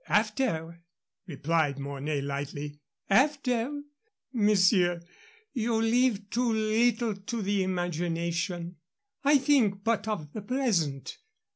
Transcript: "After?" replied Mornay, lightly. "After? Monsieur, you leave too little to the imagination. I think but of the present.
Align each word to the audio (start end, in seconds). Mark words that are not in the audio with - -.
"After?" 0.09 0.81
replied 1.27 1.77
Mornay, 1.77 2.21
lightly. 2.21 2.79
"After? 3.07 3.83
Monsieur, 4.33 4.99
you 5.53 5.79
leave 5.79 6.27
too 6.31 6.51
little 6.51 7.15
to 7.15 7.41
the 7.43 7.61
imagination. 7.61 8.77
I 9.23 9.37
think 9.37 9.83
but 9.83 10.07
of 10.07 10.33
the 10.33 10.41
present. 10.41 11.19